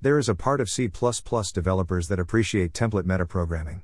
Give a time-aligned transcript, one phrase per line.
[0.00, 3.82] There is a part of C developers that appreciate template metaprogramming.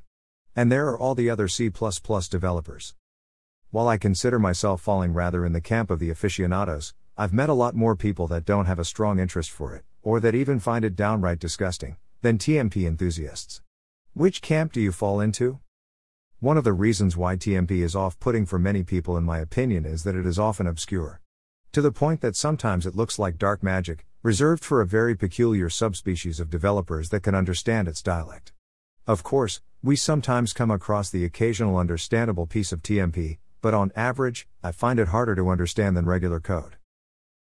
[0.54, 2.94] And there are all the other C developers.
[3.72, 7.52] While I consider myself falling rather in the camp of the aficionados, I've met a
[7.52, 10.84] lot more people that don't have a strong interest for it, or that even find
[10.84, 13.60] it downright disgusting, than TMP enthusiasts.
[14.12, 15.58] Which camp do you fall into?
[16.38, 19.84] One of the reasons why TMP is off putting for many people, in my opinion,
[19.84, 21.20] is that it is often obscure.
[21.72, 25.68] To the point that sometimes it looks like dark magic, reserved for a very peculiar
[25.68, 28.54] subspecies of developers that can understand its dialect.
[29.06, 34.48] Of course, we sometimes come across the occasional understandable piece of TMP, but on average,
[34.62, 36.76] I find it harder to understand than regular code.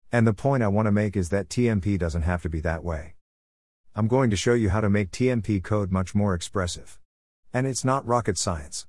[0.09, 2.81] And the point I want to make is that TMP doesn't have to be that
[2.81, 3.15] way.
[3.93, 6.97] I'm going to show you how to make TMP code much more expressive.
[7.53, 8.87] And it's not rocket science.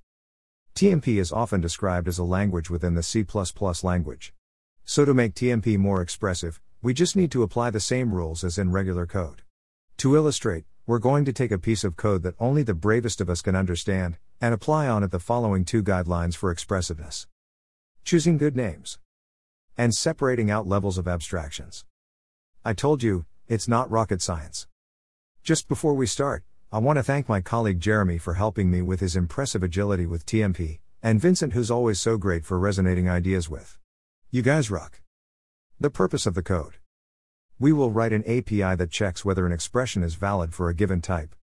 [0.76, 3.26] TMP is often described as a language within the C
[3.82, 4.32] language.
[4.84, 8.58] So, to make TMP more expressive, we just need to apply the same rules as
[8.58, 9.42] in regular code.
[9.98, 13.28] To illustrate, we're going to take a piece of code that only the bravest of
[13.28, 17.26] us can understand, and apply on it the following two guidelines for expressiveness
[18.02, 18.98] choosing good names
[19.76, 21.84] and separating out levels of abstractions.
[22.64, 24.66] I told you, it's not rocket science.
[25.42, 29.00] Just before we start, I want to thank my colleague Jeremy for helping me with
[29.00, 33.78] his impressive agility with TMP, and Vincent, who's always so great for resonating ideas with.
[34.30, 35.00] You guys rock.
[35.78, 36.79] The purpose of the code.
[37.60, 41.02] We will write an API that checks whether an expression is valid for a given
[41.02, 41.36] type.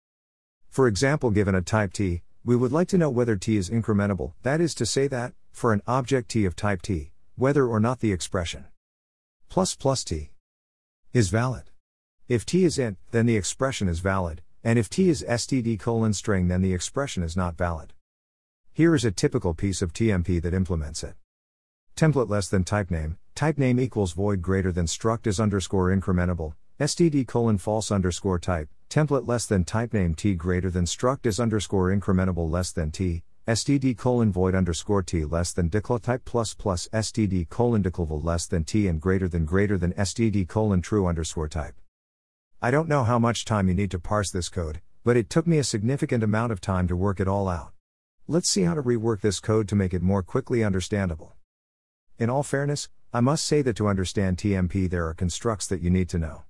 [0.71, 4.33] For example, given a type t, we would like to know whether t is incrementable,
[4.43, 8.01] that is to say that, for an object t of type t, whether or not
[8.01, 8.65] the expression
[9.51, 10.31] plus plus t
[11.13, 11.71] is valid.
[12.29, 16.15] If t is int, then the expression is valid, and if t is std colon
[16.15, 17.93] string, then the expression is not valid.
[18.73, 21.15] Here is a typical piece of TMP that implements it.
[21.95, 26.55] Template less than type name, type name equals void greater than struct is underscore incrementable,
[26.81, 31.39] std colon false underscore type, template less than type name t greater than struct is
[31.39, 36.89] underscore incrementable less than t, std colon void underscore t less than decltype plus plus
[36.95, 41.47] std colon declval less than t and greater than greater than std colon true underscore
[41.47, 41.75] type.
[42.63, 45.47] I don't know how much time you need to parse this code, but it took
[45.47, 47.73] me a significant amount of time to work it all out.
[48.27, 51.35] Let's see how to rework this code to make it more quickly understandable.
[52.19, 55.91] In all fairness, I must say that to understand TMP there are constructs that you
[55.91, 56.45] need to know.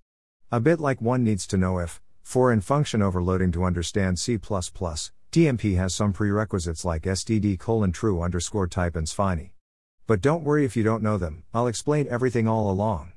[0.53, 4.39] A bit like one needs to know if, for in function overloading to understand C++,
[4.39, 9.51] TMP has some prerequisites like std colon true underscore type and SFINAE.
[10.07, 13.13] But don't worry if you don't know them, I'll explain everything all along.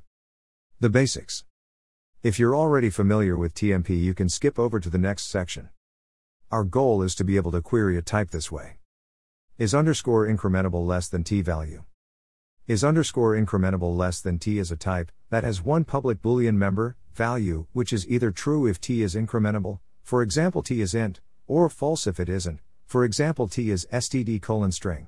[0.80, 1.44] The basics.
[2.24, 5.70] If you're already familiar with TMP, you can skip over to the next section.
[6.50, 8.80] Our goal is to be able to query a type this way.
[9.60, 11.84] Is underscore incrementable less than t value?
[12.70, 16.98] Is underscore incrementable less than t is a type that has one public Boolean member,
[17.16, 21.68] value, which is either true if t is incrementable, for example t is int, or
[21.68, 25.08] false if it isn't, for example t is std colon string.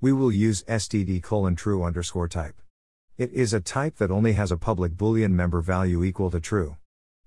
[0.00, 2.62] We will use std colon true underscore type.
[3.18, 6.78] It is a type that only has a public Boolean member value equal to true.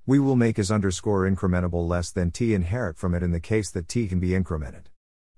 [0.08, 3.70] We will make is underscore incrementable less than t inherit from it in the case
[3.70, 4.86] that t can be incremented.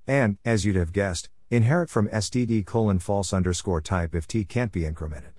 [0.08, 4.72] And, as you'd have guessed, inherit from std colon false underscore type if t can't
[4.72, 5.34] be incremented.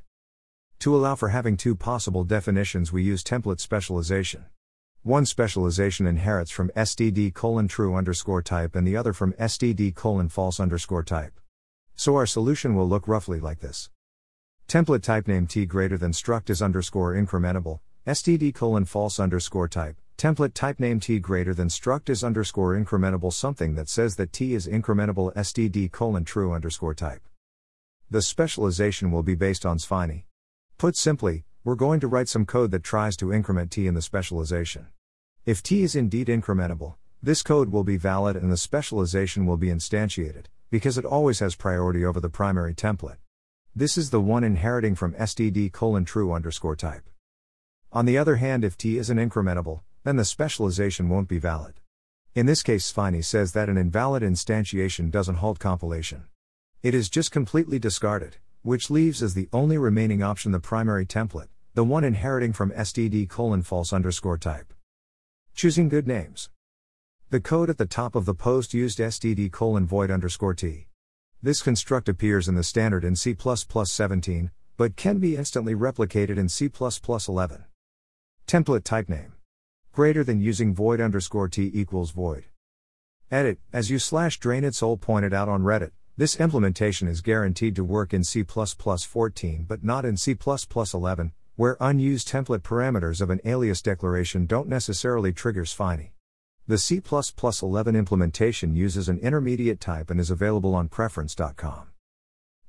[0.78, 4.44] To allow for having two possible definitions, we use template specialization.
[5.02, 10.28] One specialization inherits from std colon true underscore type and the other from std colon
[10.28, 11.40] false underscore type.
[11.96, 13.90] So our solution will look roughly like this.
[14.68, 19.96] Template type name t greater than struct is underscore incrementable, std colon false underscore type.
[20.16, 24.54] Template type name t greater than struct is underscore incrementable something that says that t
[24.54, 27.28] is incrementable std colon true underscore type.
[28.10, 30.24] The specialization will be based on SFINAE.
[30.78, 34.00] Put simply, we're going to write some code that tries to increment t in the
[34.00, 34.86] specialization.
[35.44, 39.68] If t is indeed incrementable, this code will be valid and the specialization will be
[39.68, 43.18] instantiated, because it always has priority over the primary template.
[43.74, 47.10] This is the one inheriting from std colon true underscore type.
[47.92, 51.80] On the other hand, if t isn't incrementable, then the specialization won't be valid.
[52.32, 56.26] In this case, SFINAE says that an invalid instantiation doesn't halt compilation.
[56.80, 61.48] It is just completely discarded, which leaves as the only remaining option the primary template,
[61.74, 64.72] the one inheriting from std colon false underscore type.
[65.56, 66.50] Choosing good names.
[67.30, 70.86] The code at the top of the post used std colon void underscore t.
[71.42, 76.48] This construct appears in the standard in C++ 17, but can be instantly replicated in
[76.48, 76.70] C++
[77.28, 77.64] 11.
[78.46, 79.35] Template type name.
[79.96, 82.44] Greater than using void underscore t equals void.
[83.30, 87.74] Edit, as you slash drain its soul pointed out on Reddit, this implementation is guaranteed
[87.76, 90.36] to work in C++ 14 but not in C++
[90.92, 96.10] 11, where unused template parameters of an alias declaration don't necessarily trigger SFINAE.
[96.66, 97.00] The C
[97.62, 101.88] 11 implementation uses an intermediate type and is available on cppreference.com.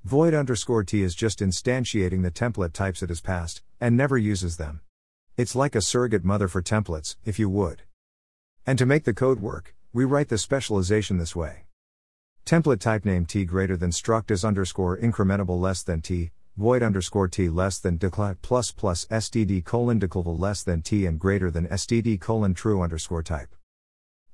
[0.06, 4.56] Void underscore t is just instantiating the template types it has passed, and never uses
[4.56, 4.80] them.
[5.38, 7.84] It's like a surrogate mother for templates, if you would.
[8.66, 11.66] And to make the code work, we write the specialization this way.
[12.44, 17.28] Template type name t greater than struct is underscore incrementable less than t, void underscore
[17.28, 21.68] t less than declared plus plus std colon declval less than t and greater than
[21.68, 23.54] std colon true underscore type.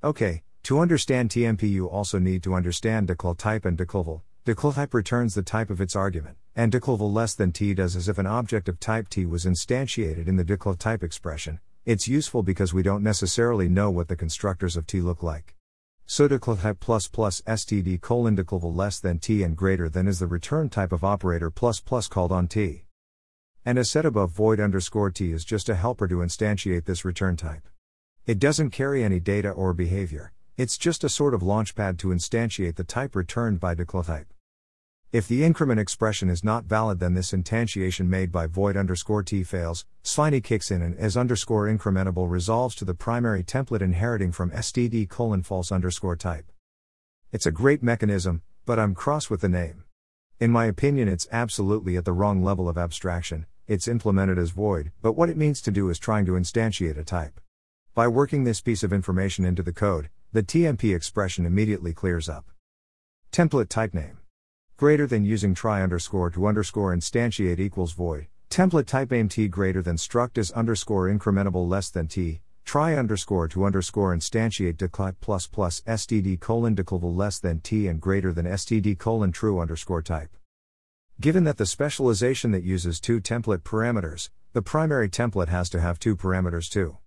[0.06, 4.22] Okay, to understand TMP you also need to understand declaval type and declval.
[4.46, 8.08] Declaval type returns the type of its argument, and declval less than t does as
[8.08, 11.60] if an object of type t was instantiated in the declaval type expression.
[11.86, 15.56] It's useful because we don't necessarily know what the constructors of t look like.
[16.06, 20.28] So declaval plus plus std colon declval less than t and greater than is the
[20.28, 22.86] return type of operator plus plus called on t.
[23.66, 27.36] And as said above void underscore t is just a helper to instantiate this return
[27.36, 27.68] type.
[28.26, 32.76] It doesn't carry any data or behavior, it's just a sort of launchpad to instantiate
[32.76, 34.34] the type returned by declaval type.
[35.14, 39.44] If the increment expression is not valid, then this instantiation made by void underscore t
[39.44, 44.50] fails, SFINAE kicks in and as underscore incrementable resolves to the primary template inheriting from
[44.50, 46.52] std colon false underscore type.
[47.32, 49.84] It's a great mechanism, but I'm cross with the name.
[50.40, 54.94] In my opinion, it's absolutely at the wrong level of abstraction, it's implemented as void,
[55.04, 57.40] but what it means to do is trying to instantiate a type.
[57.94, 62.46] By working this piece of information into the code, the TMP expression immediately clears up.
[63.32, 64.18] Template type name
[64.84, 68.28] greater than using try underscore to underscore instantiate equals void.
[68.50, 72.42] Template type name t greater than struct is underscore incrementable less than t.
[72.66, 78.02] Try underscore to underscore instantiate declav plus plus std colon declval less than t and
[78.02, 80.36] greater than std colon true underscore type.
[81.22, 85.98] Given that the specialization that uses two template parameters, the primary template has to have
[85.98, 86.98] two parameters too.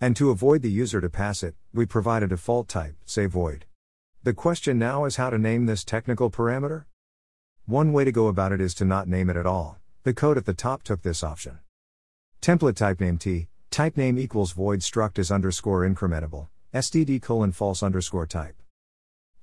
[0.00, 3.66] And to avoid the user to pass it, we provide a default type, say void.
[4.22, 6.86] The question now is how to name this technical parameter?
[7.68, 9.76] One way to go about it is to not name it at all.
[10.02, 11.58] The code at the top took this option.
[12.40, 17.82] Template type name t, type name equals void struct is underscore incrementable, std colon false
[17.82, 18.56] underscore type.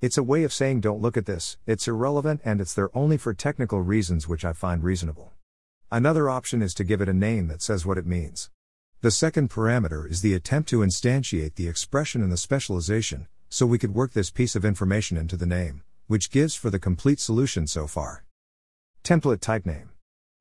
[0.00, 3.16] It's a way of saying don't look at this, it's irrelevant and it's there only
[3.16, 5.32] for technical reasons which I find reasonable.
[5.92, 8.50] Another option is to give it a name that says what it means.
[9.02, 13.78] The second parameter is the attempt to instantiate the expression in the specialization, so we
[13.78, 17.66] could work this piece of information into the name which gives for the complete solution
[17.66, 18.24] so far.
[19.02, 19.90] Template type name.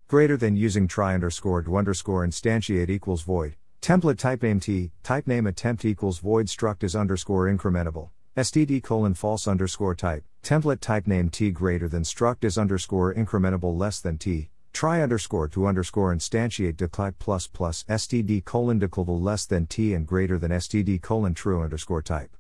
[0.08, 3.56] Greater than using try underscore to underscore instantiate equals void.
[3.82, 8.10] Template type name t, type name attempt equals void struct is underscore incrementable.
[8.38, 10.24] std colon false underscore type.
[10.44, 14.50] Template type name t greater than struct is underscore incrementable less than t.
[14.74, 20.06] Try underscore to underscore instantiate declav plus plus std colon declval less than t and
[20.06, 22.36] greater than std colon true underscore type.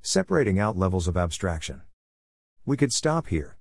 [0.00, 1.82] Separating out levels of abstraction.
[2.68, 3.56] We could stop here.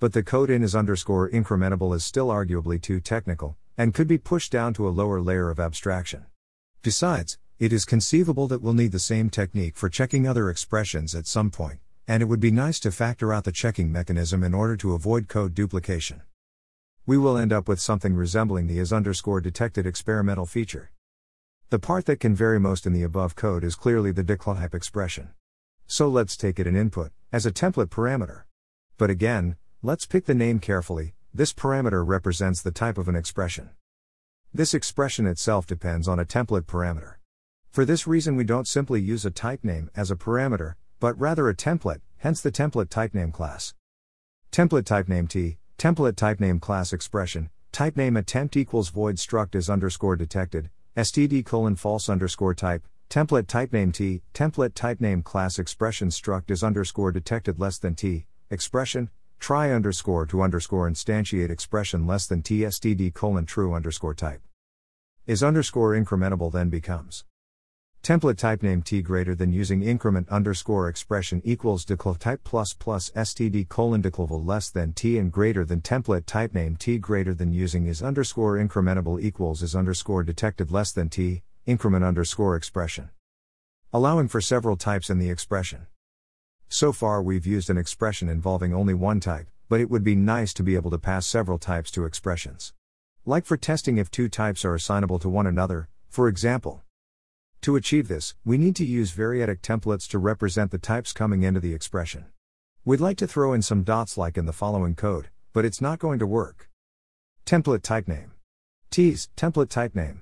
[0.00, 4.18] But the code in is underscore incrementable is still arguably too technical, and could be
[4.18, 6.26] pushed down to a lower layer of abstraction.
[6.82, 11.28] Besides, it is conceivable that we'll need the same technique for checking other expressions at
[11.28, 11.78] some point,
[12.08, 15.28] and it would be nice to factor out the checking mechanism in order to avoid
[15.28, 16.22] code duplication.
[17.06, 20.90] We will end up with something resembling the is underscore detected experimental feature.
[21.70, 25.28] The part that can vary most in the above code is clearly the declav expression.
[25.86, 28.42] So let's take it an input, as a template parameter.
[28.98, 33.70] But again, let's pick the name carefully, this parameter represents the type of an expression.
[34.52, 37.14] This expression itself depends on a template parameter.
[37.70, 41.48] For this reason, we don't simply use a type name as a parameter, but rather
[41.48, 43.72] a template, hence the template type name class.
[44.50, 49.54] Template type name T, template type name class expression, type name attempt equals void struct
[49.54, 55.22] is underscore detected, std colon false underscore type, template type name T, template type name
[55.22, 61.50] class expression struct is underscore detected less than T, expression, try underscore to underscore instantiate
[61.50, 64.40] expression less than tstd colon true underscore type.
[65.26, 67.24] Is underscore incrementable then becomes.
[68.02, 73.10] Template type name t greater than using increment underscore expression equals declav type plus plus
[73.10, 77.52] std colon declval less than t and greater than template type name t greater than
[77.52, 83.10] using is underscore incrementable equals is underscore detected less than t, increment underscore expression.
[83.92, 85.86] Allowing for several types in the expression.
[86.70, 90.52] So far, we've used an expression involving only one type, but it would be nice
[90.52, 92.74] to be able to pass several types to expressions.
[93.24, 96.82] Like for testing if two types are assignable to one another, for example.
[97.62, 101.58] To achieve this, we need to use variadic templates to represent the types coming into
[101.58, 102.26] the expression.
[102.84, 105.98] We'd like to throw in some dots like in the following code, but it's not
[105.98, 106.68] going to work.
[107.46, 108.32] Template type name.
[108.90, 110.20] T's, template type name.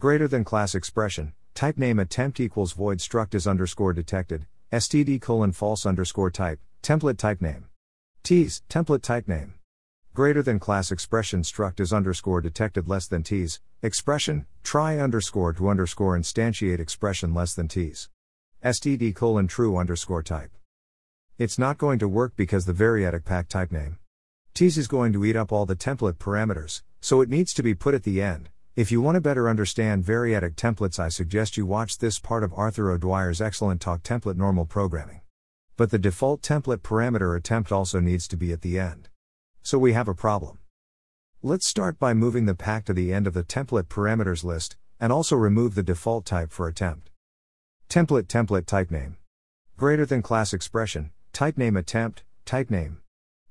[0.00, 5.52] Greater than class expression, type name attempt equals void struct is underscore detected, std colon
[5.52, 7.66] false underscore type, template type name.
[8.24, 9.54] T's, template type name.
[10.12, 15.68] Greater than class expression struct is underscore detected less than T's, expression, try underscore to
[15.68, 18.08] underscore instantiate expression less than T's.
[18.64, 20.50] std colon true underscore type.
[21.38, 23.98] It's not going to work because the variadic pack type name.
[24.52, 27.74] T's is going to eat up all the template parameters, so it needs to be
[27.74, 28.48] put at the end.
[28.76, 32.52] If you want to better understand variadic templates, I suggest you watch this part of
[32.52, 35.22] Arthur O'Dwyer's excellent talk Template Normal Programming.
[35.78, 39.08] But the default template parameter attempt also needs to be at the end.
[39.62, 40.58] So we have a problem.
[41.42, 45.10] Let's start by moving the pack to the end of the template parameters list, and
[45.10, 47.08] also remove the default type for attempt.
[47.88, 49.16] Template template type name.
[49.78, 52.98] Greater than class expression, type name attempt, type name.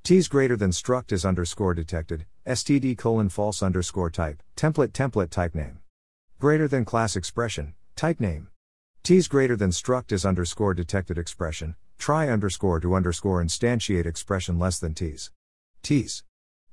[0.06, 5.56] T's greater than struct is underscore detected, std colon false underscore type, template template type
[5.56, 5.80] name.
[6.38, 8.50] Greater than class expression, type name.
[9.02, 14.78] T's greater than struct is underscore detected expression, try underscore to underscore instantiate expression less
[14.78, 15.32] than t's.
[15.82, 16.24] t's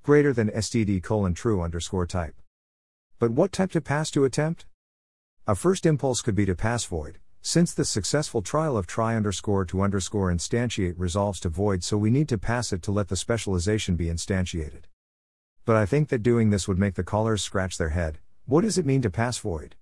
[0.03, 2.35] greater than std colon true underscore type.
[3.19, 4.67] But what type to pass to attempt?
[5.47, 9.65] A first impulse could be to pass void, since the successful trial of try underscore
[9.65, 13.17] to underscore instantiate resolves to void, so we need to pass it to let the
[13.17, 14.85] specialization be instantiated.
[15.65, 18.19] But I think that doing this would make the callers scratch their head.
[18.47, 19.75] What does it mean to pass void?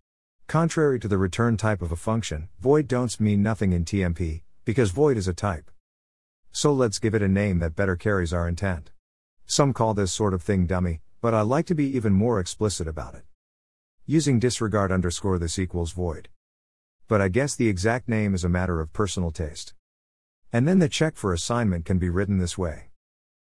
[0.46, 4.90] Contrary to the return type of a function, void don'ts mean nothing in TMP, because
[4.90, 5.70] void is a type.
[6.52, 8.90] So let's give it a name that better carries our intent.
[9.44, 12.88] Some call this sort of thing dummy, but I like to be even more explicit
[12.88, 13.24] about it.
[14.06, 16.30] Using disregard underscore this equals void.
[17.10, 19.74] But I guess the exact name is a matter of personal taste.
[20.52, 22.90] And then the check for assignment can be written this way.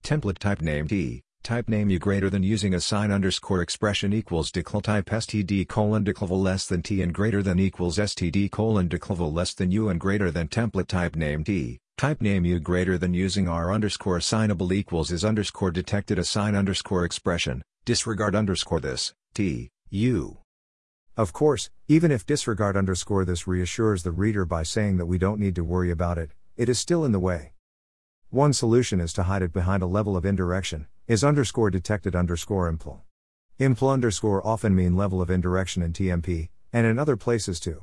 [0.04, 4.52] Template type name T, type name u greater than using a sign underscore expression equals
[4.52, 9.32] decl type std colon declval less than t and greater than equals std colon declval
[9.32, 13.12] less than u and greater than template type name t, type name u greater than
[13.12, 19.12] using r underscore assignable equals is underscore detected a sign underscore expression, disregard underscore this,
[19.34, 20.39] t, u.
[21.16, 25.40] Of course, even if disregard underscore this reassures the reader by saying that we don't
[25.40, 27.52] need to worry about it, it is still in the way.
[28.30, 32.72] One solution is to hide it behind a level of indirection, is underscore detected underscore
[32.72, 33.00] impl.
[33.58, 37.82] Impl underscore often mean level of indirection in TMP, and in other places too.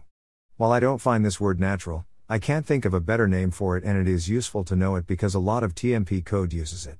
[0.56, 3.78] While I don't find this word natural, I can't think of a better name for
[3.78, 6.88] it and it is useful to know it because a lot of TMP code uses
[6.88, 6.98] it.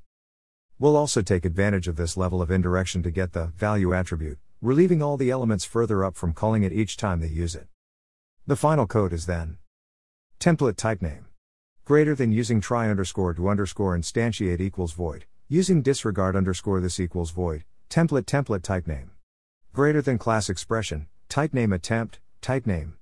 [0.78, 5.02] We'll also take advantage of this level of indirection to get the value attribute, relieving
[5.02, 7.68] all the elements further up from calling it each time they use it.
[8.46, 9.58] The final code is then
[10.40, 11.26] template type name
[11.86, 17.32] greater than using try underscore to underscore instantiate equals void Using disregard underscore this equals
[17.32, 19.12] void, template template type name.
[19.72, 22.98] Greater than class expression, type name attempt, type name.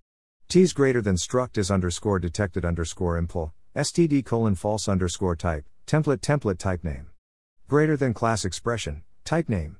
[0.48, 6.20] T's greater than struct is underscore detected underscore impl, std colon false underscore type, template
[6.20, 7.08] template type name.
[7.68, 9.78] Greater than class expression, type name.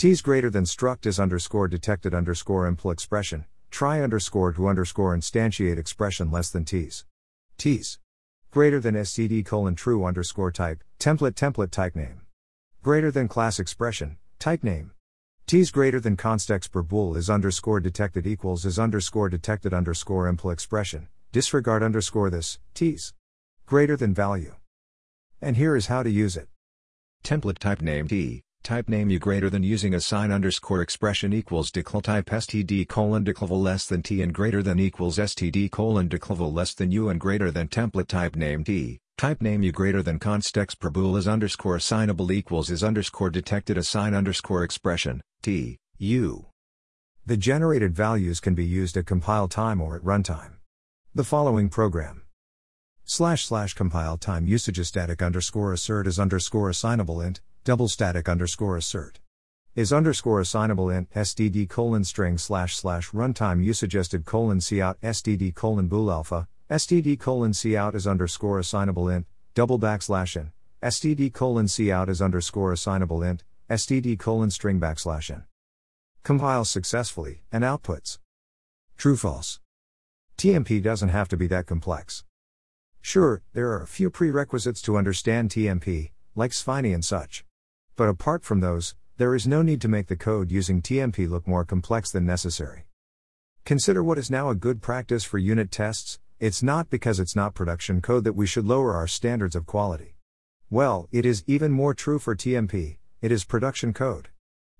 [0.00, 5.76] T's greater than struct is underscore detected underscore impl expression, try underscore to underscore instantiate
[5.76, 7.04] expression less than T's.
[7.58, 7.98] T's
[8.50, 12.22] greater than std colon true underscore type, template template type name.
[12.82, 14.92] Greater than class expression, type name.
[15.46, 21.08] T's greater than constexpr bool is underscore detected equals is underscore detected underscore impl expression,
[21.30, 23.12] disregard underscore this, T's.
[23.66, 24.54] Greater than value.
[25.42, 26.48] And here is how to use it.
[27.22, 31.70] Template type name T, type name u greater than using a sign underscore expression equals
[31.70, 36.52] decl type std colon declval less than t and greater than equals std colon declval
[36.52, 40.18] less than u and greater than template type name t, type name u greater than
[40.18, 46.46] per bool is underscore assignable equals is underscore detected a sign underscore expression, t, u.
[47.24, 50.56] The generated values can be used at compile time or at runtime.
[51.14, 52.22] The following program
[53.04, 58.78] slash slash compile time usage static underscore assert is underscore assignable int double static underscore
[58.78, 59.20] assert.
[59.74, 65.86] Is underscore assignable int std colon string slash slash runtime usagested colon cout std colon
[65.86, 66.48] bool alpha.
[66.70, 70.52] Std colon cout is underscore assignable int double backslash n
[70.82, 75.44] std colon cout is underscore assignable int std colon string backslash n
[76.22, 78.18] compiles successfully and outputs.
[78.96, 79.60] True false.
[80.38, 82.24] Tmp doesn't have to be that complex.
[83.02, 87.44] Sure there are a few prerequisites to understand tmp like SFINAE and such
[88.00, 91.46] but apart from those, there is no need to make the code using TMP look
[91.46, 92.86] more complex than necessary.
[93.66, 97.52] Consider what is now a good practice for unit tests, it's not because it's not
[97.54, 100.14] production code that we should lower our standards of quality.
[100.70, 104.30] Well, it is even more true for TMP, it is production code.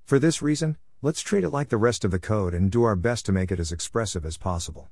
[0.07, 2.95] For this reason, Let's treat it like the rest of the code and do our
[2.95, 4.91] best to make it as expressive as possible.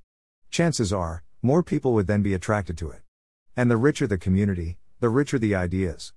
[0.50, 3.02] Chances are, more people would then be attracted to it.
[3.54, 6.14] And the richer the community, the richer the ideas.